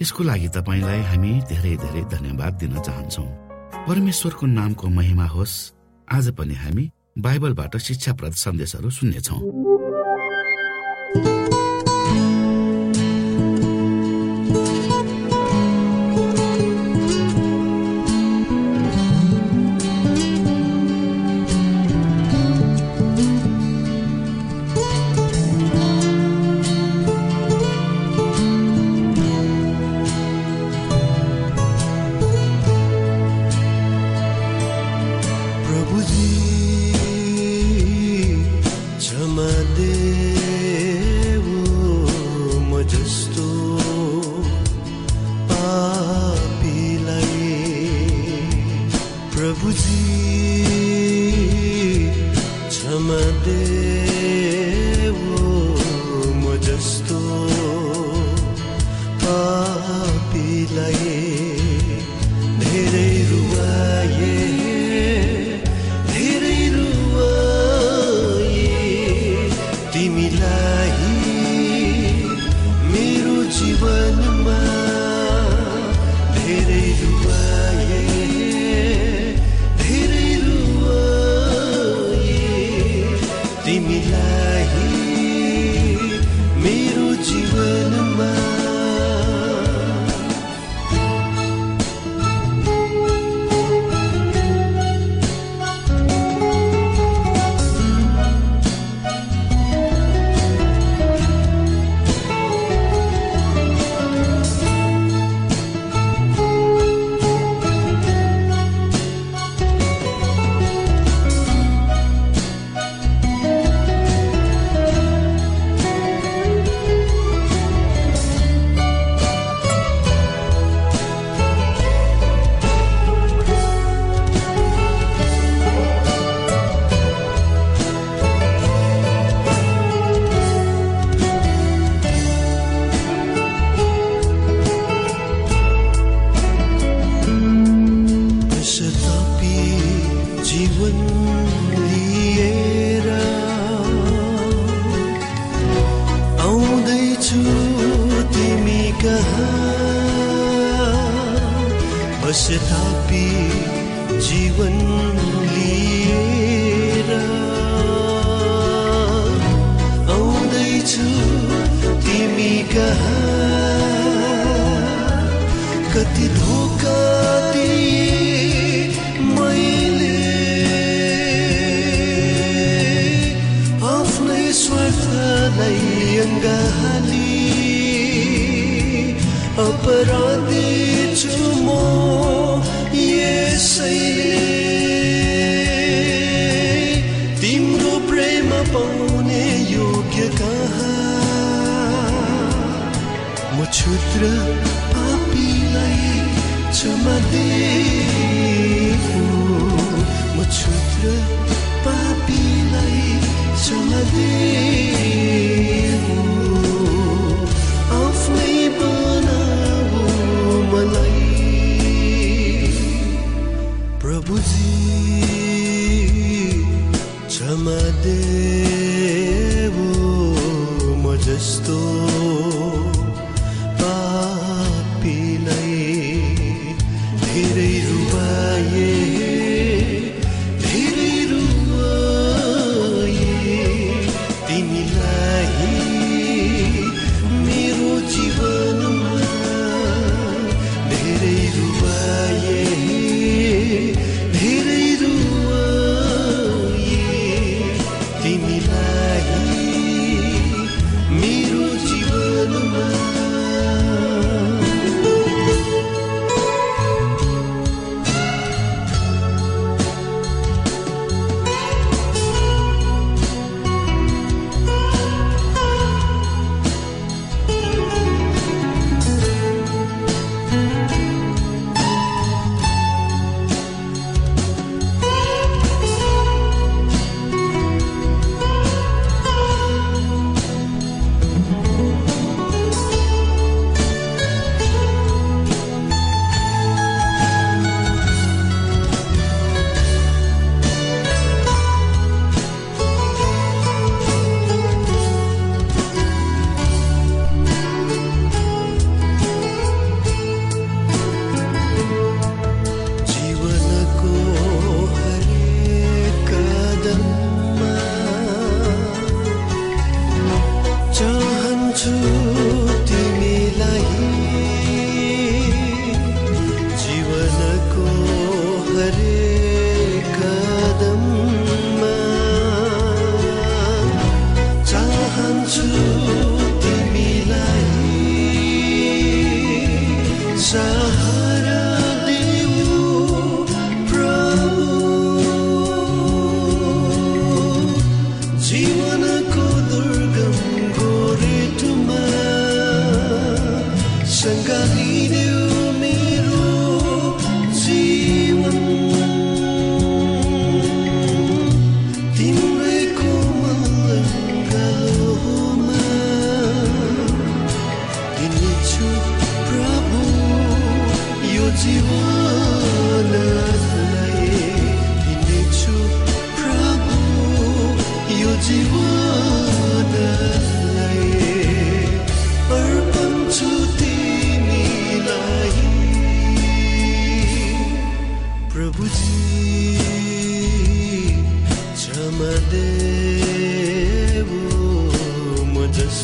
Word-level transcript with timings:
यसको 0.00 0.24
लागि 0.24 0.48
तपाईँलाई 0.48 1.00
हामी 1.00 1.32
धेरै 1.48 1.76
धेरै 1.76 2.02
धन्यवाद 2.04 2.52
दिन 2.52 2.78
चाहन्छौ। 2.80 3.22
परमेश्वरको 3.88 4.46
नामको 4.46 4.88
महिमा 4.88 5.26
होस्। 5.26 5.72
आज 6.12 6.30
पनि 6.30 6.54
हामी 6.54 6.90
बाइबलबाट 7.18 7.76
शिक्षाप्रद 7.76 8.32
सन्देशहरू 8.32 8.90
सुन्नेछौँ। 8.90 9.81
कति 60.70 61.31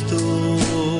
जस्तो 0.08 0.97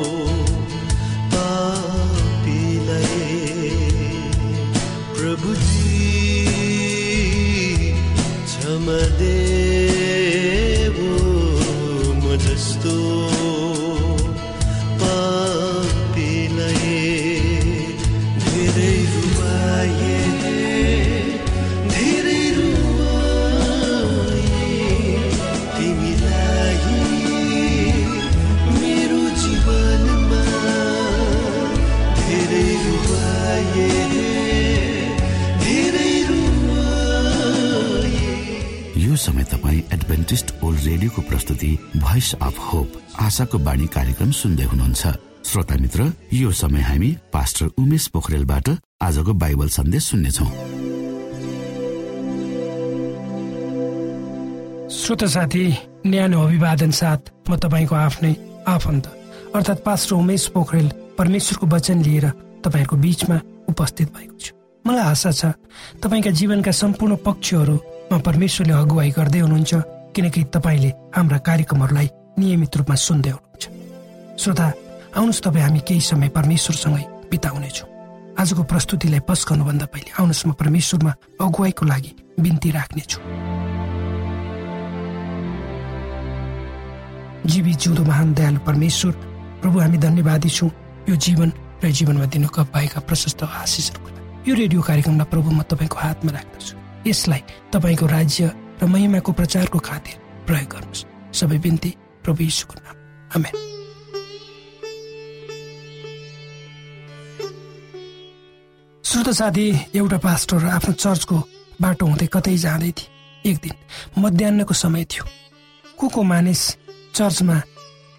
आशाको 43.39 43.59
बाणी 43.63 43.87
कार्यक्रम 43.95 44.31
सुन्दै 44.35 44.67
हुनुहुन्छ। 44.67 45.03
श्रोता 45.47 45.75
मित्र 45.79 46.01
यो 46.35 46.51
समय 46.51 46.83
हामी 46.83 47.11
पास्टर 47.31 47.67
उमेश 47.79 48.07
पोखरेलबाट 48.11 48.67
आजको 48.99 49.33
बाइबल 49.39 49.69
सन्देश 49.71 50.03
सुन्नेछौ। 50.11 50.47
श्रोत 54.91 55.23
साथी 55.31 55.65
न्यानो 56.11 56.39
अभिवादन 56.43 56.91
साथ 56.91 57.23
म 57.47 57.55
तपाईँको 57.63 57.95
आफ्नै 57.95 58.35
आफन्त 58.75 59.07
अर्थात् 59.55 59.85
पास्टर 59.87 60.15
उमेश 60.19 60.47
पोखरेल 60.51 60.89
परमेश्वरको 61.15 61.67
वचन 61.71 62.03
लिएर 62.03 62.27
तपाईँहरूको 62.67 62.97
बीचमा 62.99 63.37
उपस्थित 63.71 64.09
भएको 64.19 64.35
छु। 64.35 64.51
मलाई 64.83 65.07
आशा 65.15 65.31
छ 65.31 65.55
तपाईँका 66.03 66.31
जीवनका 66.35 66.73
सम्पूर्ण 66.75 67.23
पक्षहरूमा 67.23 68.19
परमेश्वरले 68.19 68.75
अगुवाई 68.83 69.11
गर्दै 69.15 69.41
हुनुहुन्छ 69.47 69.73
किनकि 70.11 70.41
तपाईँले 70.51 70.91
हाम्रा 71.15 71.39
कार्यक्रमहरूलाई 71.47 72.09
नियमित 72.39 72.77
रूपमा 72.77 72.95
सुन्दै 72.95 73.31
हुनुहुन्छ। 73.31 73.65
श्रोता 74.39 74.67
आउनुहोस् 75.19 75.43
तपाईँ 75.43 75.65
हामी 75.65 75.81
केही 75.83 76.01
समय 76.01 76.29
परमेश्वरसँगै 76.31 77.05
बिताउनेछौँ। 77.31 77.89
आजको 78.39 78.63
प्रस्तुतिलाई 78.63 79.21
पस्कनुभन्दा 79.27 79.87
पहिले 79.91 80.11
आउनुहोस् 80.15 80.47
म 80.47 80.51
परमेश्वरमा 80.55 81.13
अगुवाईको 81.43 81.85
लागि 81.85 82.13
बिन्ती 82.39 82.71
राख्नेछु। 82.71 83.19
जीवी 87.51 87.73
जिउँदो 87.75 88.03
महान 88.05 88.29
दयालु 88.35 88.61
परमेश्वर 88.63 89.13
प्रभु 89.63 89.77
हामी 89.81 89.99
धन्यवादी 89.99 90.51
छौँ। 90.51 90.71
यो 91.09 91.17
जीवन 91.17 91.51
र 91.83 91.91
जीवनमा 91.91 92.27
दिनु 92.31 92.49
भएका 92.49 93.01
प्रशस्त 93.01 93.43
आशिषहरूको। 93.43 94.11
यो 94.47 94.55
रेडियो 94.55 94.81
कार्यक्रमलाई 94.83 95.31
प्रभु 95.33 95.51
म 95.51 95.63
तपाईँको 95.67 95.97
हातमा 95.99 96.31
राख्दछु। 96.31 96.75
यसलाई 97.09 97.43
तपाईँको 97.73 98.07
राज्य 98.07 98.43
र 98.83 98.87
महिमाको 98.87 99.33
प्रचारको 99.33 99.79
खातिर 99.79 100.15
प्रयोग 100.47 100.69
गर्नुहोस्। 100.71 101.07
सबै 101.35 101.59
बिन्ती 101.59 101.91
प्रभु 102.29 102.43
यीशुको 102.45 102.75
नाम। 102.77 102.97
आमेन। 103.37 103.55
श्रोत 109.05 109.29
साथी 109.33 109.67
एउटा 109.97 110.19
पास्टर 110.19 110.65
आफ्नो 110.69 110.93
चर्चको 110.93 111.37
बाटो 111.81 112.07
हुँदै 112.07 112.27
कतै 112.27 112.57
जाँदै 112.57 112.93
थिए। 112.93 113.51
एक 113.51 113.57
दिन 113.57 113.75
मध्याहको 114.19 114.75
समय 114.75 115.05
थियो। 115.05 115.25
को 115.97 116.09
को 116.09 116.23
मानिस 116.23 116.77
चर्चमा 117.15 117.63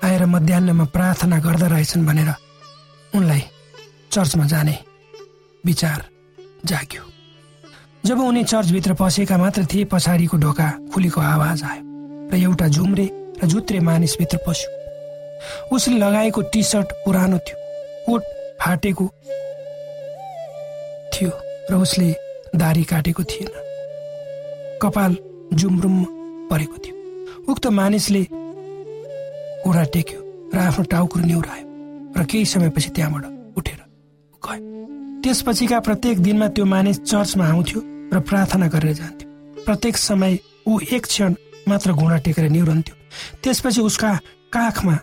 आएर 0.03 0.25
मध्याहमा 0.25 0.85
प्रार्थना 0.85 1.37
गर्दा 1.39 1.67
रहेछन् 1.67 2.05
भनेर 2.05 2.33
उनलाई 3.13 3.43
चर्चमा 4.11 4.45
जाने 4.45 4.77
विचार 5.65 6.09
जाग्यो। 6.65 7.03
जब 8.05 8.19
उनी 8.19 8.43
चर्चभित्र 8.43 8.93
पसेका 8.93 9.37
मात्र 9.37 9.65
थिए 9.65 9.85
पछाडिको 9.85 10.37
ढोका 10.37 10.69
खुलेको 10.93 11.21
आवाज 11.21 11.63
आयो 11.63 11.83
र 12.33 12.35
एउटा 12.35 12.67
झुम्रे 12.67 13.18
र 13.41 13.47
जुत्रे 13.47 13.79
मानिसभित्र 13.79 14.37
पस्यो। 14.47 15.75
उसले 15.75 15.97
लगाएको 15.97 16.41
टी 16.51 16.63
सर्ट 16.63 16.91
पुरानो 17.05 17.37
थियो 17.37 17.57
कोट 18.05 18.23
फाटेको 18.61 19.05
थियो 21.13 21.31
र 21.71 21.75
उसले 21.75 22.09
दारी 22.55 22.83
काटेको 22.83 23.23
थिएन। 23.23 23.51
कपाल 24.81 25.15
जुमरुम 25.53 26.03
परेको 26.49 26.77
थियो। 26.77 26.95
उक्त 27.51 27.67
मानिसले 27.67 28.23
घुँडा 29.65 29.83
टेक्यो 29.93 30.19
र 30.53 30.57
आफ्नो 30.59 30.83
टाउको 30.91 31.19
निहुरायो 31.19 31.65
र 32.17 32.25
केही 32.25 32.45
समयपछि 32.45 32.89
त्यहाँबाट 32.89 33.25
उठेर 33.57 33.79
गयो। 34.43 35.21
त्यसपछिका 35.23 35.79
प्रत्येक 35.79 36.19
दिनमा 36.19 36.47
त्यो 36.47 36.65
मानिस 36.65 36.99
चर्चमा 37.01 37.45
आउँथ्यो 37.47 37.79
र 38.13 38.19
प्रार्थना 38.19 38.67
गरेर 38.67 38.93
जान्थ्यो। 38.93 39.27
प्रत्येक 39.65 39.97
समय 39.97 40.37
ऊ 40.67 40.79
एक 40.91 41.05
क्षण 41.05 41.33
मात्र 41.69 41.93
घुँडा 41.93 42.17
टेकेर 42.25 42.49
निहुरन्थ्यो। 42.49 42.95
त्यसपछि 43.43 43.81
उसका 43.81 44.11
काखमा 44.53 44.95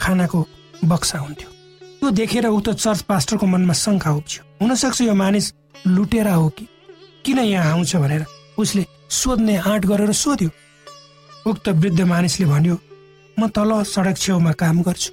खानाको 0.00 0.40
बक्सा 0.84 1.18
हुन्थ्यो। 1.18 1.48
त्यो 2.00 2.10
देखेर 2.10 2.46
उक्त 2.46 2.68
चर्च 2.70 3.00
पास्टरको 3.10 3.46
मनमा 3.46 3.74
शङ्का 3.74 4.10
उब्जियो। 4.10 4.42
हुनसक्छ 4.62 5.00
यो 5.00 5.14
मानिस 5.14 5.52
लुटेर 5.86 6.28
हो 6.28 6.48
कि? 6.48 6.68
किन 7.24 7.38
यहाँ 7.38 7.72
आउँछ 7.72 7.96
भनेर 7.96 8.24
उसले 8.58 8.84
सोध्ने 9.10 9.56
आँट 9.56 9.86
गरेर 9.86 10.12
सोध्यो। 10.12 10.50
उक्त 11.46 11.68
वृद्ध 11.68 12.00
मानिसले 12.00 12.46
भन्यो 12.46 12.76
म 13.36 13.48
तल 13.48 13.82
सडक 13.82 14.16
छेउमा 14.16 14.52
काम 14.52 14.82
गर्छु। 14.82 15.12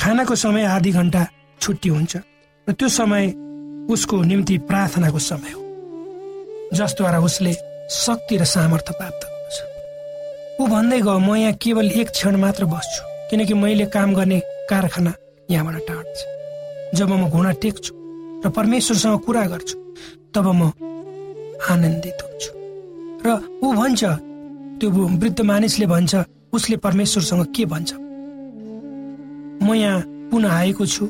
खानाको 0.00 0.34
समय 0.34 0.64
आधी 0.66 0.90
घन्टा 0.92 1.26
छुट्टी 1.60 1.88
हुन्छ 1.88 2.16
र 2.66 2.72
त्यो 2.72 2.88
समय 2.88 3.24
उसको 3.90 4.22
निम्ति 4.22 4.58
प्रार्थनाको 4.68 5.18
समय 5.18 5.50
हो। 5.50 5.60
जसद्वारा 6.74 7.18
उसले 7.20 7.52
शक्ति 7.90 8.36
र 8.36 8.44
सामर्थ्य 8.44 8.92
प्राप्त 8.98 9.22
ऊ 10.60 10.66
भन्दै 10.66 11.00
गयो 11.04 11.18
म 11.20 11.36
यहाँ 11.36 11.52
केवल 11.60 11.86
एक 12.00 12.08
क्षण 12.16 12.36
मात्र 12.40 12.64
बस्छु 12.64 13.02
किनकि 13.30 13.54
मैले 13.54 13.86
काम 13.92 14.14
गर्ने 14.14 14.38
कारखाना 14.70 15.12
यहाँबाट 15.50 15.76
टाढा 15.88 16.02
छ 16.16 16.96
जब 16.96 17.10
म 17.12 17.28
घुँडा 17.28 17.52
टेक्छु 17.62 17.92
र 18.44 18.48
परमेश्वरसँग 18.56 19.20
कुरा 19.26 19.44
गर्छु 19.52 19.76
तब 20.32 20.46
म 20.56 20.72
आनन्दित 21.72 22.18
हुन्छु। 22.24 22.50
र 23.26 23.28
ऊ 23.64 23.72
भन्छ 23.72 24.02
त्यो 24.80 24.88
वृद्ध 25.20 25.40
मानिसले 25.40 25.86
भन्छ 25.92 26.14
उसले 26.56 26.76
परमेश्वरसँग 26.86 27.44
के 27.52 27.64
भन्छ? 27.72 27.92
म 29.60 29.68
यहाँ 29.74 30.00
पुनः 30.30 30.52
आएको 30.52 30.86
छु। 30.86 31.04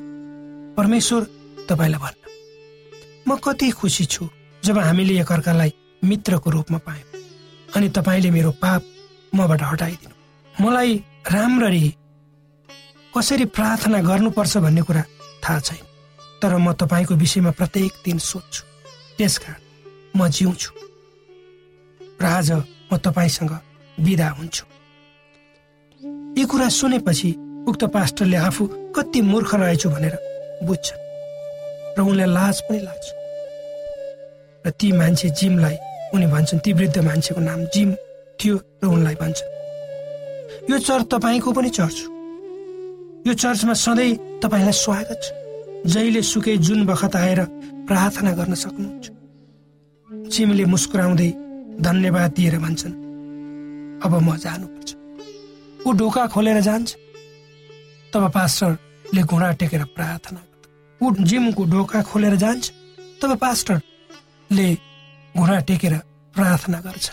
परमेश्वर 0.76 1.22
तपाईँलाई 1.70 2.00
भन्न। 2.02 2.22
म 3.28 3.36
कति 3.44 3.70
खुसी 3.78 4.04
छु 4.10 4.28
जब 4.62 4.78
हामीले 4.78 5.20
एकअर्कालाई 5.20 5.72
मित्रको 6.02 6.50
रूपमा 6.50 6.78
पायौँ। 6.86 7.08
अनि 7.68 7.88
तपाईँले 7.94 8.30
मेरो 8.30 8.50
पाप 8.62 8.82
मबाट 9.36 9.62
हटाइदिनु। 9.62 10.14
मलाई 10.54 10.94
राम्ररी 11.32 11.86
कसरी 13.14 13.44
प्रार्थना 13.56 13.98
गर्नुपर्छ 14.02 14.56
भन्ने 14.64 14.82
कुरा 14.88 15.02
थाहा 15.44 15.60
छैन 15.60 15.84
तर 16.42 16.56
म 16.56 16.72
तपाईँको 16.72 17.14
विषयमा 17.14 17.50
प्रत्येक 17.58 17.92
दिन 18.04 18.18
सोध्छु। 18.20 18.62
त्यसकारण 19.18 19.60
म 20.16 20.28
जिउँछु 20.28 20.70
र 22.20 22.24
आज 22.24 22.48
म 22.92 22.96
तपाईँसँग 22.96 23.52
विदा 23.98 24.28
हुन्छु। 24.38 24.64
यी 26.36 26.44
कुरा 26.44 26.68
सुनेपछि 26.68 27.30
उक्त 27.68 27.82
पास्टरले 27.94 28.36
आफू 28.36 28.66
कति 28.96 29.20
मूर्ख 29.22 29.54
रहेछु 29.54 29.88
भनेर 29.90 30.14
बुझ्छ 30.64 30.86
र 31.96 32.00
उनलाई 32.00 32.28
लाज 32.28 32.56
पनि 32.68 32.80
लाग्छ। 32.80 33.06
र 34.64 34.70
ती 34.78 34.92
मान्छे 34.92 35.28
जिमलाई 35.38 35.76
उनी 36.14 36.26
भन्छन् 36.26 36.60
ती 36.64 36.72
वृद्ध 36.72 36.98
मान्छेको 36.98 37.40
नाम 37.40 37.64
जिम। 37.74 37.90
थियो 38.40 38.56
र 38.82 38.86
उनलाई 38.86 39.14
भन्छ। 39.22 39.38
यो 40.70 40.78
चर्च 40.78 41.04
तपाईँको 41.12 41.52
पनि 41.52 41.70
चर्च 41.70 41.96
हो। 42.02 42.08
यो 43.26 43.32
चर्चमा 43.34 43.74
सधैँ 43.74 44.40
तपाईँलाई 44.42 44.76
स्वागत 44.84 45.20
छ। 45.22 45.26
जहिले 45.86 46.22
सुकै 46.22 46.56
जुन 46.66 46.86
बखत 46.86 47.16
आएर 47.16 47.40
प्रार्थना 47.88 48.32
गर्न 48.38 48.54
सक्नुहुन्छ। 48.54 49.06
जिमले 50.32 50.64
मुस्कुराउँदै 50.64 51.30
धन्यवाद 51.80 52.30
दिएर 52.36 52.58
भन्छन् 52.58 52.94
अब 54.04 54.12
म 54.22 54.36
जानुपर्छ। 54.36 54.90
ऊ 55.86 55.92
ढोका 55.92 56.26
खोलेर 56.34 56.60
जान्छ। 56.60 56.88
तब 58.12 58.22
पास्टरले 58.34 59.22
घुँडा 59.22 59.50
टेकेर 59.60 59.84
प्रार्थना 59.96 60.40
ऊ 61.00 61.06
जिमको 61.28 61.62
ढोका 61.72 62.02
खोलेर 62.02 62.34
जान्छ। 62.36 62.64
तब 63.22 63.30
पास्टरले 63.38 64.68
घुँडा 65.34 65.58
टेकेर 65.68 65.94
प्रार्थना 66.34 66.78
गर्छ 66.80 67.06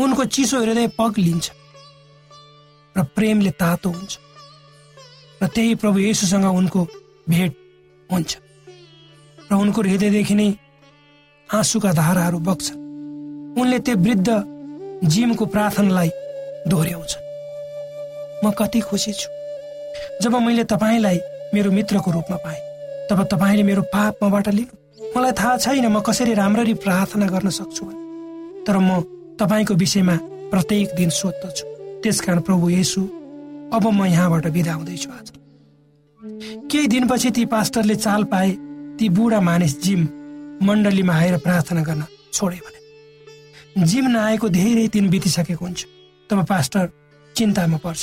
उनको 0.00 0.24
चिसो 0.24 0.60
हृदय 0.60 0.86
पग 0.98 1.18
लिन्छ 1.18 1.50
र 2.96 3.02
प्रेमले 3.16 3.50
तातो 3.60 3.90
हुन्छ 3.90 4.18
र 5.42 5.46
त्यही 5.46 5.74
प्रभु 5.80 5.98
येसुसँग 5.98 6.44
उनको 6.44 6.80
भेट 7.28 7.52
हुन्छ 8.10 8.36
र 9.50 9.54
उनको 9.54 9.82
हृदयदेखि 9.82 10.34
नै 10.34 10.48
आँसुका 11.48 11.92
धाराहरू 11.92 12.38
बग्छ। 12.38 12.66
उनले 13.60 13.78
त्यो 13.78 13.96
वृद्ध 13.96 14.28
जिमको 15.04 15.44
प्रार्थनालाई 15.46 16.10
दोहोऱ्याउँछ। 16.68 17.12
म 18.44 18.50
कति 18.50 18.80
खुसी 18.80 19.12
छु 19.12 19.28
जब 20.22 20.34
मैले 20.36 20.64
तपाईँलाई 20.64 21.18
मेरो 21.54 21.70
मित्रको 21.70 22.10
रूपमा 22.10 22.36
पाएँ 22.44 22.60
तब 23.08 23.22
तपाईँले 23.32 23.62
मेरो 23.62 23.82
पाप 23.94 24.24
मबाट 24.24 24.48
लिनु। 24.48 24.74
मलाई 25.16 25.32
थाहा 25.32 25.56
छैन 25.56 25.86
म 25.88 26.00
कसरी 26.00 26.34
राम्ररी 26.34 26.74
प्रार्थना 26.84 27.26
गर्न 27.26 27.48
सक्छु 27.48 27.84
भने 27.86 28.64
तर 28.66 28.76
म 28.78 29.15
तपाईँको 29.40 29.74
विषयमा 29.74 30.16
प्रत्येक 30.50 30.94
दिन 30.96 31.10
सोध्दछु। 31.10 31.64
त्यसकारण 32.02 32.40
प्रभु 32.40 32.68
येसु 32.70 33.00
अब 33.76 33.84
म 33.92 34.04
यहाँबाट 34.04 34.46
बिदा 34.48 34.72
हुँदैछु 34.72 35.10
आज। 35.10 35.28
केही 36.70 36.86
दिनपछि 36.86 37.30
ती 37.30 37.44
पास्टरले 37.44 37.94
चाल 37.96 38.24
पाए 38.32 38.50
ती 38.98 39.08
बुढा 39.08 39.40
मानिस 39.40 39.82
जिम 39.82 40.02
मण्डलीमा 40.62 41.14
आएर 41.14 41.36
प्रार्थना 41.38 41.82
गर्न 41.82 42.04
छोडे 42.32 42.60
भने। 42.64 43.84
जिम 43.84 44.06
नआएको 44.08 44.48
धेरै 44.48 44.86
दिन 44.88 45.10
बितिसकेको 45.10 45.64
हुन्छ। 45.64 45.84
तब 46.30 46.44
पास्टर 46.46 46.88
चिन्तामा 47.34 47.78
पर्छ 47.84 48.02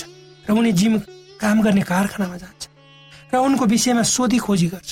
र 0.50 0.52
उनी 0.54 0.72
जिम 0.72 1.00
काम 1.42 1.62
गर्ने 1.62 1.82
कारखानामा 1.82 2.38
जान्छ 2.38 2.62
र 3.34 3.38
उनको 3.38 3.66
विषयमा 3.66 4.04
सोधी 4.06 4.38
खोजी 4.38 4.68
गर्छ। 4.68 4.92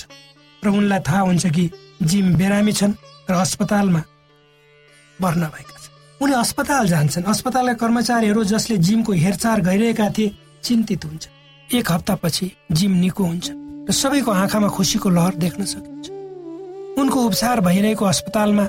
र 0.62 0.68
उनलाई 0.68 1.00
थाहा 1.06 1.20
हुन्छ 1.20 1.46
कि 1.46 1.70
जिम 2.02 2.34
बिरामी 2.34 2.72
छन् 2.72 2.98
र 3.30 3.34
अस्पतालमा 3.34 4.02
भर्ना 5.20 5.48
भएका 5.54 5.81
उनी 6.22 6.32
अस्पताल 6.34 6.86
जान्छन्। 6.86 7.24
अस्पतालका 7.26 7.74
कर्मचारीहरू 7.82 8.42
जसले 8.46 8.76
जिमको 8.78 9.12
हेरचाह 9.12 9.58
गरिरहेका 9.58 10.08
थिए 10.14 10.34
चिन्तित 10.62 11.04
हुन्छ। 11.04 11.24
एक 11.68 11.90
हप्तापछि 11.90 12.46
जिम 12.70 12.92
निको 13.02 13.24
हुन्छ 13.24 13.46
र 13.88 13.92
सबैको 13.92 14.30
आँखामा 14.30 14.68
खुसीको 14.70 15.08
लहर 15.10 15.34
देख्न 15.34 15.64
सकिन्छ। 15.66 16.06
उनको 16.94 17.18
उपचार 17.26 17.60
भइरहेको 17.60 18.04
अस्पतालमा 18.04 18.66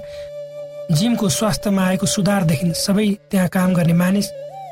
जिमको 0.97 1.29
स्वास्थ्यमा 1.29 1.81
आएको 1.85 2.05
सुधारदेखि 2.05 2.73
सबै 2.73 3.07
त्यहाँ 3.29 3.47
काम 3.53 3.73
गर्ने 3.73 3.93
मानिस 3.93 4.27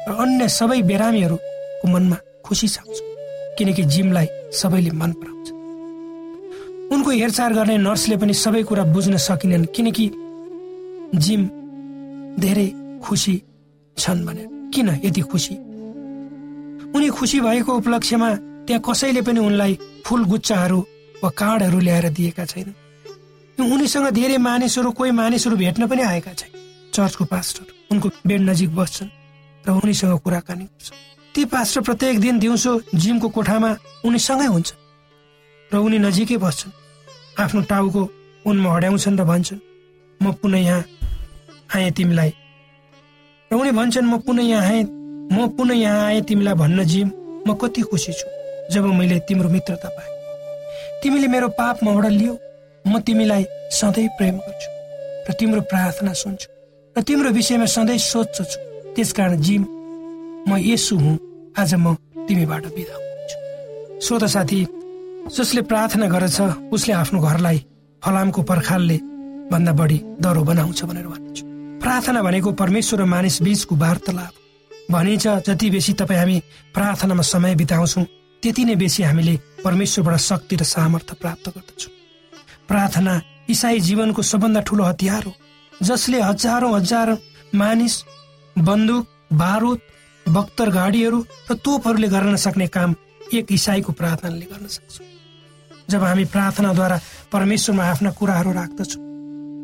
र 0.09 0.11
अन्य 0.17 0.49
सबै 0.49 0.81
बिरामीहरूको 0.81 1.85
मनमा 1.85 2.17
खुसी 2.41 2.67
छाउँछ 2.67 2.97
किनकि 3.57 3.83
जिमलाई 3.93 4.27
सबैले 4.57 4.91
मन 4.91 5.11
पराउँछ। 5.21 5.47
उनको 6.93 7.09
हेरचाह 7.11 7.49
गर्ने 7.53 7.77
नर्सले 7.77 8.17
पनि 8.17 8.33
सबै 8.33 8.63
कुरा 8.65 8.83
बुझ्न 8.89 9.17
सकिनन् 9.21 9.69
किनकि 9.75 10.05
जिम 11.21 11.60
धेरै 12.39 12.67
खुसी 13.03 13.35
छन् 13.97 14.25
भने। 14.25 14.43
किन 14.73 14.89
यति 15.05 15.21
खुसी 15.21 15.55
उनी 16.95 17.07
खुसी 17.09 17.39
भएको 17.39 17.71
उपलक्ष्यमा 17.73 18.29
त्यहाँ 18.67 18.81
कसैले 18.87 19.21
पनि 19.21 19.39
उनलाई 19.39 19.77
फुल 20.05 20.23
गुच्चाहरू 20.25 20.79
वा 21.23 21.29
कार्डहरू 21.29 21.79
ल्याएर 21.79 22.09
दिएका 22.09 22.45
छैनन्। 22.45 22.79
उनीसँग 23.61 24.07
धेरै 24.09 24.37
मानिसहरू 24.37 24.91
कोही 24.91 25.11
मानिसहरू 25.11 25.55
भेट्न 25.57 25.87
पनि 25.87 26.01
आएका 26.01 26.33
छैन। 26.33 26.51
चर्चको 26.93 27.25
पास्टर 27.25 27.65
उनको 27.91 28.07
बेड 28.27 28.41
नजिक 28.41 28.75
बस्छन् 28.75 29.09
र 29.65 29.69
उनीसँग 29.71 30.19
कुराकानी 30.19 30.63
गर्छन्। 30.63 30.97
ती 31.35 31.45
पास्टर 31.45 31.81
प्रत्येक 31.81 32.19
दिन 32.19 32.39
दिउँसो 32.39 32.71
जिमको 32.95 33.29
कोठामा 33.29 33.71
उनीसँगै 34.05 34.45
हुन्छ 34.45 34.69
र 35.71 35.75
उनी 35.77 35.97
नजिकै 35.99 36.37
बस्छन्। 36.37 36.71
आफ्नो 37.39 37.61
टाउको 37.69 38.01
उनमा 38.45 38.69
हड्याउँछन् 38.75 39.19
र 39.19 39.23
भन्छन् 39.23 39.59
म 40.21 40.31
पुनः 40.41 40.59
यहाँ 40.59 40.83
आएँ 41.75 41.91
तिमीलाई। 41.91 42.31
र 43.51 43.55
उनी 43.55 43.71
भन्छन् 43.71 44.05
म 44.05 44.17
पुनः 44.19 44.43
यहाँ 44.43 44.71
आएँ। 44.71 44.83
म 45.31 45.47
पुनः 45.57 45.75
यहाँ 45.75 46.05
आएँ 46.05 46.21
तिमीलाई 46.21 46.53
भन्न 46.53 46.83
जिम। 46.83 47.07
म 47.47 47.53
कति 47.55 47.81
खुसी 47.81 48.13
छु 48.13 48.27
जब 48.71 48.85
मैले 48.85 49.19
तिम्रो 49.27 49.49
मित्रता 49.49 49.89
पाएँ। 49.89 50.09
तिमीले 51.03 51.27
मेरो 51.27 51.47
पाप 51.59 51.83
मबाट 51.83 52.05
लियो। 52.11 52.37
म 52.85 52.99
तिमीलाई 52.99 53.45
सधैँ 53.71 54.07
प्रेम 54.17 54.35
गर्छु 54.37 54.69
र 55.29 55.33
तिम्रो 55.39 55.61
प्रार्थना 55.71 56.13
सुन्छु 56.13 56.47
र 56.95 57.01
तिम्रो 57.01 57.29
विषयमा 57.31 57.65
सधैँ 57.65 57.97
सोध्छु 57.97 58.43
त्यसकारण 58.95 59.41
जिम 59.41 59.63
म 60.47 60.57
यसु 60.59 60.95
हुँ। 60.97 61.17
आज 61.57 61.73
म 61.75 61.95
तिमीबाट 62.27 62.65
बिदा 62.75 62.95
हुन्छु। 62.95 63.37
श्रोत 64.05 64.23
साथी 64.25 64.59
जसले 65.31 65.61
प्रार्थना 65.61 66.07
गरेछ 66.07 66.39
उसले 66.73 66.93
आफ्नो 66.93 67.19
घरलाई 67.21 67.57
फलामको 68.03 68.41
पर्खालले 68.41 68.97
भन्दा 69.51 69.71
बढी 69.79 69.97
दह्रो 70.23 70.43
बनाउँछ 70.43 70.83
भनेर 70.83 71.07
भन्छु 71.07 71.43
प्रार्थना 71.91 72.21
भनेको 72.23 72.51
परमेश्वर 72.55 72.99
र 73.01 73.05
मानिस 73.05 73.41
बीचको 73.43 73.75
वार्तालाप। 73.75 74.33
भनिन्छ 74.91 75.27
जति 75.43 75.69
बेसी 75.69 75.93
तपाईँ 75.99 76.19
हामी 76.19 76.37
प्रार्थनामा 76.71 77.21
समय 77.21 77.55
बिताउँछौँ 77.59 78.03
त्यति 78.43 78.63
नै 78.63 78.75
बेसी 78.79 79.03
हामीले 79.03 79.35
परमेश्वरबाट 79.59 80.19
शक्ति 80.23 80.55
र 80.55 80.63
सामर्थ्य 80.63 81.15
प्राप्त 81.19 81.49
गर्दछौँ। 81.51 81.91
प्रार्थना 82.63 83.13
इसाई 83.51 83.79
जीवनको 83.83 84.21
सबभन्दा 84.23 84.61
ठुलो 84.63 84.83
हतियार 84.83 85.23
हो 85.25 85.33
जसले 85.73 86.21
हजारौँ 86.21 86.71
हजार 86.71 87.17
मानिस 87.53 87.95
बन्दुक 88.55 89.07
बारुद 89.35 89.79
बख्तर 90.25 90.69
गाडीहरू 90.71 91.19
र 91.51 91.59
तोपहरूले 91.59 92.07
गर्न 92.07 92.35
सक्ने 92.39 92.67
काम 92.71 92.95
एक 93.35 93.51
इसाईको 93.51 93.91
प्रार्थनाले 93.91 94.47
गर्न 94.47 94.67
सक्छ। 94.79 94.95
जब 95.91 96.03
हामी 96.03 96.25
प्रार्थनाद्वारा 96.31 96.99
परमेश्वरमा 97.31 97.83
आफ्ना 97.83 98.11
कुराहरू 98.15 98.51
राख्दछौँ 98.53 99.10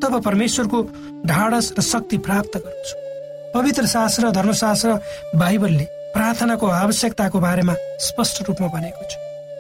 तब 0.02 0.22
परमेश्वरको 0.24 0.82
ढाडस 1.26 1.74
र 1.78 1.82
शक्ति 1.82 2.18
प्राप्त 2.26 2.58
गर्दछौँ। 2.58 3.06
पवित्र 3.54 3.86
शास्त्र 3.88 4.32
धर्मशास्त्र 4.32 5.00
बाइबलले 5.36 5.86
प्रार्थनाको 6.14 6.68
आवश्यकताको 6.68 7.40
बारेमा 7.40 7.76
स्पष्ट 8.08 8.42
रूपमा 8.48 8.68
भनेको 8.68 9.04
छ 9.12 9.14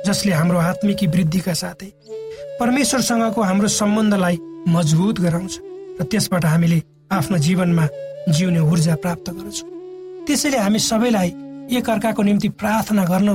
जसले 0.07 0.31
हाम्रो 0.31 0.57
आत्मिकी 0.59 1.07
वृद्धिका 1.07 1.53
साथै 1.53 1.89
परमेश्वरसँगको 2.59 3.41
हाम्रो 3.41 3.67
सम्बन्धलाई 3.67 4.37
मजबुत 4.67 5.19
गराउँछ 5.21 5.53
र 6.01 6.03
त्यसबाट 6.11 6.45
हामीले 6.45 6.81
आफ्नो 7.11 7.37
जीवनमा 7.37 7.87
जिउने 8.29 8.59
ऊर्जा 8.71 8.95
प्राप्त 9.03 9.29
गर्छौँ 9.29 9.69
त्यसैले 10.27 10.57
हामी 10.57 10.79
सबैलाई 10.79 11.29
एक 11.77 11.89
अर्काको 11.89 12.23
निम्ति 12.23 12.49
प्रार्थना 12.61 13.03
गर्न 13.05 13.29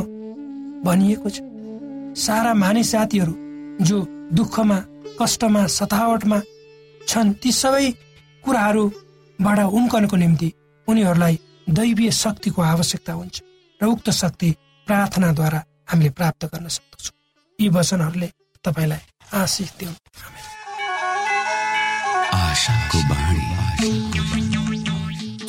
भनिएको 0.84 1.28
छ। 1.30 1.40
सारा 2.20 2.52
मानिस 2.54 2.92
जातिहरू 2.92 3.34
जो 3.84 3.98
दुःखमा 4.36 4.78
कष्टमा 5.20 5.66
सतावटमा 5.76 6.38
छन् 7.08 7.34
ती 7.42 7.50
सबै 7.52 7.86
कुराहरूबाट 8.44 9.58
उम्कनको 9.78 10.16
निम्ति 10.16 10.48
उनीहरूलाई 10.88 11.38
दैवीय 11.70 12.10
शक्तिको 12.10 12.62
आवश्यकता 12.62 13.12
हुन्छ 13.12 13.36
र 13.80 13.86
उक्त 13.86 14.10
शक्ति 14.10 14.50
प्रार्थनाद्वारा 14.86 15.60
हामीले 15.90 16.10
प्राप्त 16.10 16.44
गर्न 16.54 16.68
सक्दछौँ। 16.68 17.14
यी 17.58 17.68
वचनहरूले 17.68 18.28
तपाईँलाई 18.64 19.02
आशिष 19.34 19.70
दिउन्। 19.78 19.96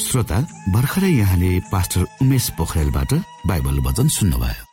श्रोता 0.03 0.37
भर्खरै 0.73 1.11
यहाँले 1.11 1.59
पास्टर 1.71 2.03
उमेश 2.21 2.49
पोखरेलबाट 2.57 3.13
बाइबल 3.47 3.79
वचन 3.87 4.07
सुन्नुभयो। 4.07 4.72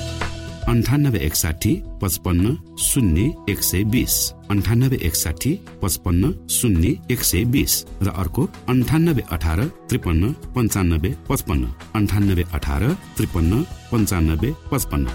अन्ठानब्बे 0.67 1.19
एकसाठी 1.19 1.71
पचपन्न 2.01 2.75
शून्य 2.79 3.21
एक 3.49 3.61
सय 3.61 3.83
बिस 3.83 4.33
अन्ठानब्बे 4.49 4.97
एकसाठी 5.01 5.51
पचपन्न 5.81 6.47
शून्य 6.47 6.93
एक 7.11 7.21
सय 7.23 7.43
बिस 7.43 7.73
र 8.01 8.09
अर्को 8.09 8.43
अन्ठानब्बे 8.69 9.23
अठार 9.31 9.59
त्रिपन्न 9.89 10.31
पन्चानब्बे 10.55 11.11
पचपन्न. 11.29 11.63
अन्ठानब्बे 11.95 12.43
अठार 12.53 12.83
त्रिपन्न 13.17 13.63
पन्चानब्बे 13.91 14.51
पचपन्न. 14.71 15.07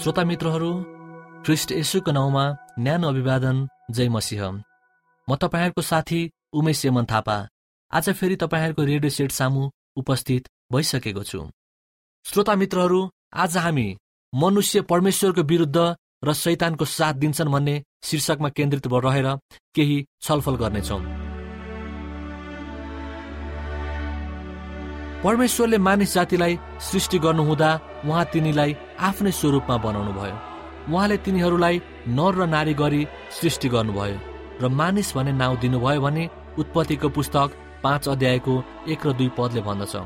श्रोता 0.00 0.24
मित्रहरू 0.24 0.72
ख्रिस्ट 1.44 1.72
यसुको 1.72 2.12
नाउँमा 2.12 2.44
न्यानो 2.78 3.08
अभिवादन 3.08 3.56
जय 3.90 4.08
मसिंह। 4.08 4.44
म 5.28 5.36
तपाईँहरूको 5.36 5.82
साथी 5.82 6.20
उमेश 6.52 6.86
यमन 6.86 7.04
थापा। 7.04 7.36
आज 7.90 8.10
फेरि 8.10 8.36
तपाईँहरूको 8.36 8.82
रेडियो 8.84 9.10
सेट 9.10 9.32
सामु 9.32 9.70
उपस्थित 9.96 10.48
भइसकेको 10.70 11.22
छु। 11.22 11.38
श्रोता 12.26 12.54
मित्रहरू 12.54 13.00
आज 13.34 13.56
हामी 13.56 13.86
मनुष्य 14.32 14.80
परमेश्वरको 14.82 15.42
विरुद्ध 15.42 15.78
र 16.24 16.32
शैतानको 16.34 16.84
साथ 16.86 17.14
दिन्छन् 17.14 17.48
भन्ने 17.48 17.74
शीर्षकमा 18.04 18.48
केन्द्रित 18.48 18.86
रहेर 18.86 19.26
केही 19.74 20.04
छलफल 20.22 20.56
गर्नेछौँ। 20.56 21.00
परमेश्वरले 25.24 25.78
मानिस 25.78 26.14
जातिलाई 26.14 26.58
सृष्टि 26.90 27.18
गर्नुहुँदा 27.18 27.70
उहाँ 28.06 28.24
तिनीलाई 28.32 28.76
आफ्नै 29.08 29.32
स्वरूपमा 29.32 29.76
बनाउनु 29.84 30.12
भयो 30.12 30.36
उहाँले 30.88 31.16
तिनीहरूलाई 31.24 31.82
नर 32.08 32.34
र 32.34 32.46
नारी 32.46 32.74
गरी 32.74 33.02
सृष्टि 33.40 33.68
गर्नुभयो 33.68 34.18
र 34.62 34.68
मानिस 34.78 35.14
भन्ने 35.16 35.32
नाउँ 35.32 35.60
दिनुभयो 35.60 36.00
भने 36.00 36.28
उत्पत्तिको 36.58 37.08
पुस्तक 37.18 37.58
पाँच 37.82 38.08
अध्यायको 38.08 38.62
एक 38.88 39.06
र 39.06 39.12
दुई 39.18 39.30
पदले 39.36 39.62
भन्दछ। 39.62 39.96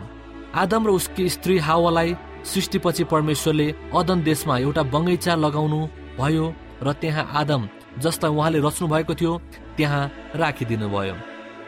आदम 0.55 0.87
र 0.87 0.91
उसकी 0.91 1.29
स्त्री 1.29 1.59
हावालाई 1.59 2.15
सृष्टिपछि 2.45 3.05
परमेश्वरले 3.05 3.67
अदन 3.95 4.23
देशमा 4.23 4.59
एउटा 4.59 4.83
बगैँचा 4.83 5.35
लगाउनु 5.35 5.81
भयो 6.19 6.55
र 6.83 6.93
त्यहाँ 6.93 7.31
आदम 7.35 7.69
जसलाई 7.99 8.33
उहाँले 8.33 8.59
रच्नु 8.59 8.89
भएको 8.89 9.15
थियो 9.15 9.33
त्यहाँ 9.77 10.11
राखिदिनु 10.37 10.89
भयो 10.89 11.15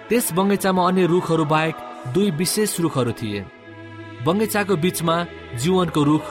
त्यस 0.08 0.32
बगैँचामा 0.32 0.86
अन्य 0.88 1.06
रुखहरू 1.06 1.44
बाहेक 1.44 1.76
दुई 2.14 2.30
विशेष 2.30 2.80
रुखहरू 2.80 3.12
थिए। 3.12 3.44
बगैँचाको 4.26 4.76
बीचमा 4.76 5.16
जीवनको 5.56 6.02
रुख 6.04 6.24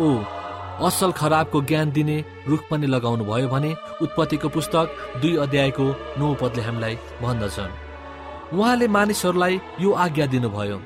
ओ 0.00 0.08
असल 0.86 1.12
खराबको 1.12 1.62
ज्ञान 1.62 1.90
दिने 1.90 2.24
रुख 2.48 2.68
पनि 2.70 2.86
लगाउनु 2.86 3.24
भयो 3.24 3.48
भने 3.48 3.74
उत्पत्तिको 4.02 4.48
पुस्तक 4.48 4.86
दुई 5.22 5.36
अध्यायको 5.36 5.84
नौ 6.18 6.34
पदले 6.34 6.62
हामीलाई 6.62 6.94
भन्दछ 7.22 7.58
उहाँले 8.52 8.88
मानिसहरूलाई 8.88 9.60
यो 9.80 9.90
आज्ञा 10.04 10.26
दिनुभयो 10.26 10.78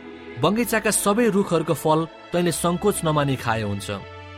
बगैँचाका 0.43 0.91
सबै 0.93 1.27
रुखहरूको 1.33 1.75
फल 1.75 2.01
तैँले 2.33 2.53
सङ्कोच 2.53 2.97
नमानी 3.07 3.37
खाए 3.45 3.63
हुन्छ। 3.63 3.89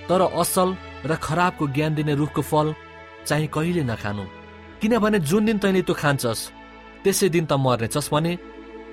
तर 0.08 0.20
असल 0.42 0.68
र 1.10 1.12
खराबको 1.26 1.64
ज्ञान 1.74 1.92
दिने 1.98 2.14
रुखको 2.14 2.42
फल 2.42 2.66
चाहिँ 3.26 3.48
कहिले 3.50 3.82
नखानु। 3.82 4.24
किनभने 4.80 5.18
जुन 5.28 5.42
दिन 5.46 5.58
तैँले 5.58 5.82
त्यो 5.82 5.94
खान्छस् 6.02 6.42
त्यसै 7.02 7.28
दिन 7.34 7.44
त 7.50 7.52
मर्नेछस् 7.58 8.12
भने 8.14 8.32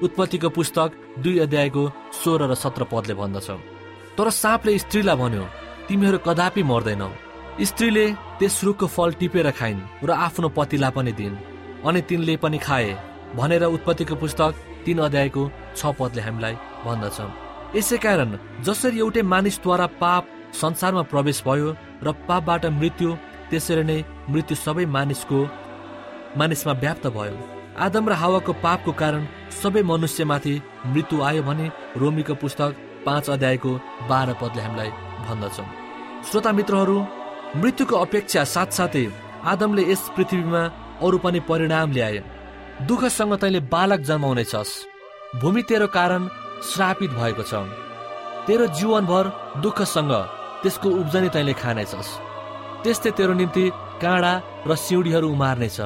उत्पत्तिको 0.01 0.49
पुस्तक 0.57 0.89
दुई 1.23 1.35
अध्यायको 1.45 1.83
सोह्र 2.19 2.41
र 2.51 2.53
सत्र 2.57 2.83
पदले 2.91 3.13
भन्दछ। 3.21 3.47
तर 4.17 4.27
साँपले 4.41 4.77
स्त्रीलाई 4.83 5.17
भन्यो 5.21 5.43
तिमीहरू 5.87 6.17
कदापि 6.25 6.63
मर्दैनौ। 6.65 7.09
स्त्रीले 7.69 8.05
त्यस 8.39 8.55
रुखको 8.65 8.87
फल 8.95 9.09
टिपेर 9.21 9.47
खाइन् 9.53 9.87
र 10.03 10.09
आफ्नो 10.25 10.47
पतिलाई 10.57 10.91
पनि 10.91 11.11
दिइन् 11.19 11.41
अनि 11.87 12.01
तिनले 12.09 12.35
पनि 12.43 12.57
खाए 12.65 12.89
भनेर 13.37 13.63
उत्पत्तिको 13.75 14.15
पुस्तक 14.17 14.53
तीन 14.85 14.97
अध्यायको 15.07 15.41
छ 15.77 15.81
पदले 15.99 16.21
हामीलाई 16.27 16.55
भन्दछ 16.85 17.17
यसै 17.75 17.97
कारण 18.05 18.29
जसरी 18.65 18.97
एउटै 19.03 19.21
मानिसद्वारा 19.33 19.87
पाप 20.01 20.23
संसारमा 20.61 21.03
प्रवेश 21.11 21.41
भयो 21.47 21.69
र 22.05 22.07
पापबाट 22.27 22.65
मृत्यु 22.79 23.09
त्यसरी 23.49 23.83
नै 23.89 23.97
मृत्यु 24.31 24.55
सबै 24.65 24.85
मानिसको 24.95 25.39
मानिसमा 26.39 26.73
व्याप्त 26.83 27.05
भयो। 27.17 27.35
आदम 27.85 28.05
र 28.09 28.13
हावाको 28.21 28.53
पापको 28.65 28.91
कारण 29.01 29.23
सबै 29.61 29.81
मनुष्यमाथि 29.91 30.53
मृत्यु 30.93 31.23
आयो 31.29 31.41
भने 31.47 31.65
रोमीको 32.01 32.35
पुस्तक 32.43 32.71
पाँच 33.05 33.29
अध्यायको 33.29 33.71
बाह्र 34.09 34.33
पदले 34.41 34.61
हामीलाई 34.65 34.91
भन्दछ 35.25 35.57
श्रोता 36.29 36.51
मित्रहरू 36.57 36.97
मृत्युको 37.61 37.95
अपेक्षा 38.05 38.43
साथसाथै 38.55 39.05
आदमले 39.51 39.83
यस 39.91 40.03
पृथ्वीमा 40.15 40.61
अरू 41.05 41.17
पनि 41.23 41.39
परिणाम 41.49 41.91
ल्याए। 41.95 42.23
दुःखसँग 42.87 43.33
तैँले 43.41 43.59
बालक 43.73 43.99
जन्माउनेछस्। 44.09 44.71
भूमि 45.41 45.61
तेरो 45.69 45.87
कारण 45.97 46.21
श्रापित 46.63 47.11
भएको 47.11 47.43
छ। 47.43 47.53
तेरो 48.47 48.65
जीवनभर 48.77 49.25
दुःखसँग 49.61 50.11
त्यसको 50.61 50.89
उब्जनी 51.01 51.29
तैँले 51.29 51.53
खानेछस्। 51.53 52.09
त्यस्तै 52.83 53.11
तेरो 53.17 53.33
निम्ति 53.33 53.65
काँडा 54.01 54.33
र 54.67 54.75
सिउडीहरू 54.75 55.27
उमार्नेछ। 55.31 55.79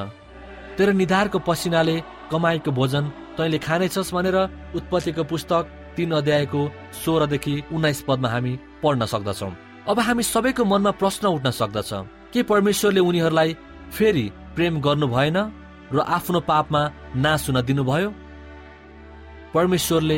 तेरो 0.78 0.92
निधारको 0.92 1.40
पसिनाले 1.40 1.96
कमाएको 2.32 2.72
भोजन 2.72 3.04
तैँले 3.38 3.58
खानेछस् 3.58 4.14
भनेर 4.14 4.38
उत्पत्तिको 4.76 5.24
पुस्तक 5.24 5.64
तीन 5.96 6.12
अध्यायको 6.12 6.62
सोह्रदेखि 6.96 7.54
उन्नाइस 7.74 8.02
पदमा 8.08 8.30
हामी 8.30 8.54
पढ्न 8.84 9.06
सक्दछौँ। 9.06 9.52
अब 9.90 10.00
हामी 10.00 10.24
सबैको 10.24 10.64
मनमा 10.66 10.92
प्रश्न 10.92 11.28
उठ्न 11.28 11.52
सक्दछ 11.52 11.92
के 12.34 12.44
परमेश्वरले 12.44 13.00
उनीहरूलाई 13.00 13.56
फेरि 13.96 14.26
प्रेम 14.56 14.80
गर्नु 14.82 15.08
भएन 15.08 15.38
र 15.94 16.00
आफ्नो 16.00 16.40
पापमा 16.46 16.82
नाश 17.16 17.50
हुन 17.50 17.62
दिनुभयो? 17.62 18.10
परमेश्वरले 19.54 20.18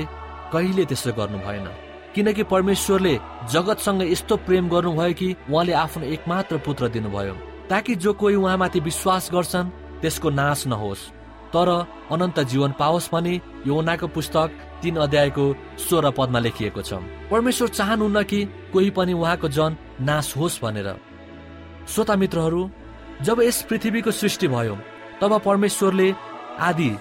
कहिले 0.54 0.86
त्यसो 0.86 1.12
गर्नु 1.14 1.38
भएन। 1.38 1.68
किनकि 2.16 2.44
परमेश्वरले 2.44 3.14
जगतसँग 3.52 4.02
यस्तो 4.04 4.36
प्रेम 4.46 4.70
गर्नुभयो 4.70 5.14
कि 5.14 5.36
उहाँले 5.50 5.74
आफ्नो 5.74 6.06
एकमात्र 6.06 6.58
पुत्र 6.66 6.88
दिनुभयो। 6.88 7.34
ताकि 7.70 7.96
जो 7.96 8.14
कोही 8.14 8.36
उहाँमाथि 8.36 8.80
विश्वास 8.80 9.30
गर्छन् 9.34 9.72
त्यसको 10.02 10.30
नाश 10.30 10.68
नहोस्। 10.68 11.10
तर 11.54 11.70
अनन्त 12.12 12.40
जीवन 12.52 12.72
पाओस् 12.80 13.10
भने 13.14 13.34
योनाको 13.68 14.08
पुस्तक 14.08 14.50
तीन 14.82 14.96
अध्यायको 14.98 15.46
सोह्र 15.80 16.12
पदमा 16.12 16.40
लेखिएको 16.40 16.82
छ। 16.82 16.94
परमेश्वर 17.32 17.68
चाहनुहुन्न 17.68 18.24
कि 18.24 18.40
कोही 18.74 18.90
पनि 18.90 19.14
उहाँको 19.14 19.48
जन 19.48 19.78
नाश 20.02 20.36
होस् 20.38 20.62
भनेर। 20.64 20.90
श्रोता 21.88 22.16
मित्रहरू 22.16 22.70
जब 23.22 23.42
यस 23.42 23.62
पृथ्वीको 23.70 24.12
सृष्टि 24.12 24.48
भयो 24.48 24.76
तब 25.22 25.32
परमेश्वरले 25.40 26.08
आदि 26.60 26.92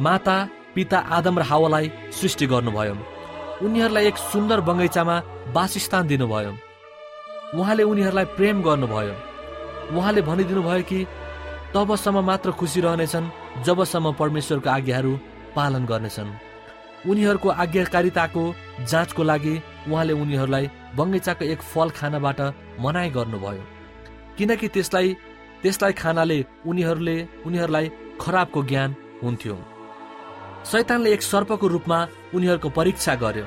माता 0.00 0.36
पिता 0.78 0.98
आदम 1.18 1.38
र 1.38 1.42
हावालाई 1.42 1.90
सृष्टि 2.14 2.46
गर्नुभयो। 2.46 2.94
उनीहरूलाई 3.66 4.06
एक 4.06 4.16
सुन्दर 4.30 4.60
बगैँचामा 4.62 5.16
वासस्थान 5.50 6.06
दिनुभयो। 6.06 6.52
उहाँले 7.58 7.82
उनीहरूलाई 7.82 8.26
प्रेम 8.38 8.62
गर्नुभयो। 8.62 9.14
उहाँले 9.98 10.22
भनिदिनु 10.22 10.62
भयो 10.62 10.82
कि 10.90 10.98
तबसम्म 11.74 12.18
मात्र 12.24 12.50
खुसी 12.54 12.80
रहनेछन् 12.80 13.26
जबसम्म 13.66 14.12
परमेश्वरको 14.20 14.70
आज्ञाहरू 14.70 15.12
पालन 15.56 15.82
गर्नेछन्। 15.90 16.30
उनीहरूको 17.10 17.48
आज्ञाकारिताको 17.62 18.42
जाँचको 18.90 19.22
लागि 19.22 19.54
उहाँले 19.90 20.12
उनीहरूलाई 20.22 20.70
बगैँचाको 20.96 21.44
एक 21.44 21.60
फल 21.72 21.90
खानाबाट 21.98 22.40
मनाइ 22.80 23.10
गर्नुभयो। 23.10 23.64
किनकि 24.38 24.68
त्यसलाई 24.68 25.08
त्यसलाई 25.62 25.92
खानाले 25.92 26.38
उनीहरूले 26.66 27.16
उनीहरूलाई 27.46 27.86
खराबको 28.22 28.62
ज्ञान 28.62 28.94
हुन्थ्यो। 29.24 29.56
शैतानले 30.64 31.12
एक 31.12 31.22
सर्पको 31.22 31.66
रूपमा 31.66 31.98
उनीहरूको 32.34 32.68
परीक्षा 32.68 33.14
गर्यो। 33.14 33.46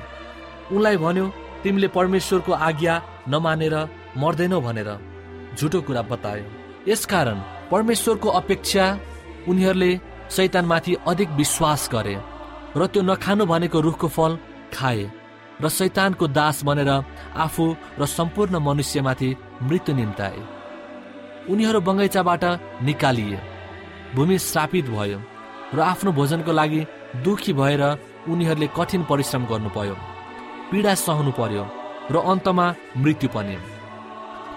उनलाई 0.72 0.98
भन्यो 0.98 1.26
तिमीले 1.64 1.88
परमेश्वरको 1.88 2.52
आज्ञा 2.68 2.94
नमानेर 3.28 3.76
मर्दैनौ 4.18 4.60
भनेर। 4.62 4.90
झुटो 5.58 5.82
कुरा 5.82 6.02
बतायो। 6.12 6.46
यसकारण 6.88 7.38
परमेश्वरको 7.72 8.30
अपेक्षा 8.32 8.86
उनीहरूले 9.48 9.92
शैतानमाथि 10.32 10.94
अधिक 11.08 11.30
विश्वास 11.40 11.90
गरे 11.94 12.16
र 12.78 12.88
त्यो 12.88 13.02
नखानु 13.04 13.46
भनेको 13.46 13.80
रुखको 13.80 14.08
फल 14.08 14.38
खाए 14.74 15.04
र 15.62 15.70
शैतानको 15.70 16.28
दास 16.28 16.64
बनेर 16.64 16.90
आफू 17.36 17.66
र 18.00 18.06
सम्पूर्ण 18.08 18.56
मनुष्यमाथि 18.60 19.30
मृत्यु 19.62 19.96
निम्ताए। 19.96 20.40
उनीहरू 21.52 21.80
बगैँचाबाट 21.82 22.44
निकालिए। 22.88 23.40
भूमि 24.16 24.38
श्रापित 24.40 24.86
भयो 24.90 25.20
र 25.76 25.80
आफ्नो 25.82 26.12
भोजनको 26.12 26.52
लागि 26.52 26.82
दुखी 27.16 27.54
भएर 27.54 27.84
उनीहरूले 28.30 28.68
कठिन 28.78 29.04
परिश्रम 29.10 29.46
गर्नु 29.46 29.70
पर्यो 29.70 29.96
पीडा 30.72 30.94
सहनु 30.96 31.32
पर्यो 31.40 31.64
र 32.12 32.16
अन्तमा 32.32 32.66
मृत्यु 32.98 33.30
पनि। 33.36 33.58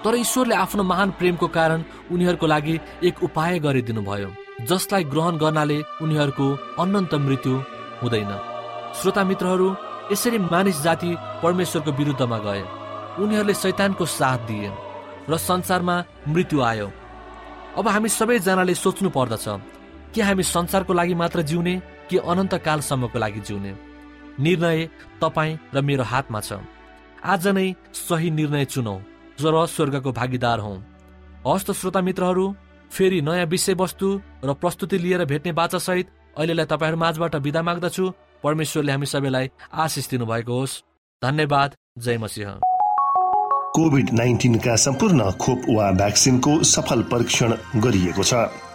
तर 0.05 0.15
ईश्वरले 0.17 0.55
आफ्नो 0.55 0.83
महान 0.83 1.11
प्रेमको 1.19 1.47
कारण 1.49 1.85
उनीहरूको 2.13 2.47
लागि 2.47 2.75
एक 3.09 3.23
उपाय 3.23 3.59
गरिदिनु 3.67 4.03
भयो 4.03 4.31
जसलाई 4.69 5.05
ग्रहण 5.13 5.37
गर्नाले 5.43 5.79
उनीहरूको 6.03 6.47
अनन्त 6.83 7.15
मृत्यु 7.27 7.55
हुँदैन। 8.03 8.33
श्रोता 8.99 9.23
मित्रहरू 9.25 9.69
यसरी 10.13 10.39
मानिस 10.39 10.83
जाति 10.83 11.11
परमेश्वरको 11.43 11.91
विरुद्धमा 11.99 12.39
गए। 12.47 12.63
उनीहरूले 13.23 13.55
शैतानको 13.55 14.05
साथ 14.19 14.39
दिए 14.49 14.71
र 15.31 15.37
संसारमा 15.41 15.97
मृत्यु 16.29 16.61
आयो। 16.63 16.91
अब 17.79 17.89
हामी 17.89 18.09
सबैजनाले 18.09 18.75
सोच्नु 18.75 19.11
पर्दछ 19.11 19.47
कि 20.15 20.21
हामी 20.21 20.43
संसारको 20.47 20.93
लागि 20.93 21.15
मात्र 21.15 21.43
जिउने 21.43 21.75
कि 22.11 22.17
अनन्त 22.19 22.55
कालसम्मको 22.65 23.19
लागि 23.19 23.41
जिउने। 23.41 23.73
निर्णय 24.41 24.89
तपाईँ 25.21 25.59
र 25.75 25.81
मेरो 25.81 26.05
हातमा 26.05 26.41
छ। 26.41 26.53
आज 27.25 27.49
नै 27.49 27.75
सही 27.95 28.31
निर्णय 28.31 28.65
चुनौ 28.65 28.97
र 29.41 29.67
स्वर्गको 29.67 30.13
भागीदार 30.13 30.59
हौ। 30.61 30.75
हस्त 31.47 31.71
श्रोता 31.73 32.01
मित्रहरू 32.01 32.45
फेरि 32.91 33.21
नयाँ 33.21 33.47
विषयवस्तु 33.47 34.09
र 34.45 34.53
प्रस्तुति 34.55 34.99
लिएर 34.99 35.25
भेट्ने 35.25 35.53
बाचासहित 35.53 36.11
अहिलेलाई 36.37 36.67
तपाईँहरू 36.67 36.99
माझबाट 36.99 37.35
विदा 37.37 37.63
माग्दछु। 37.63 38.05
परमेश्वरले 38.45 38.93
हामी 38.93 39.07
सबैलाई 39.07 39.51
आशिष 39.73 40.09
दिनुभएको 40.11 40.59
होस्। 40.59 40.83
धन्यवाद। 41.23 41.75
जय 41.99 42.19
मसिंह। 42.19 42.61
कोभिड 43.77 44.13
नाइन्टिनका 44.13 44.77
सम्पूर्ण 44.77 45.31
खोप 45.41 45.63
वा 45.71 45.91
भ्याक्सिनको 45.93 46.53
सफल 46.65 47.03
परीक्षण 47.03 47.55
गरिएको 47.81 48.23
छ। 48.23 48.35